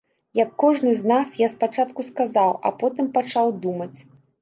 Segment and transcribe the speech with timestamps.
[0.37, 3.97] Як кожны з нас, я спачатку сказаў, а потым пачаў думаць.